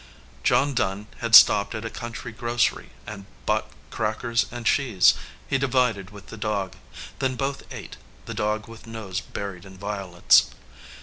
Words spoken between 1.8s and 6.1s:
a country grocery and bought crackers and cheese. He divided